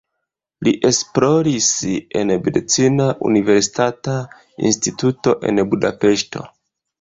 [0.67, 1.67] Li esploris
[2.21, 4.17] en medicina universitata
[4.71, 6.49] instituto en Budapeŝto.